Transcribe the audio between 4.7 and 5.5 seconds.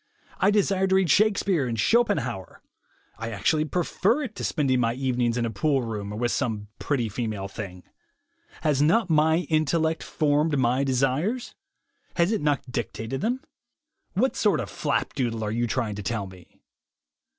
my evenings in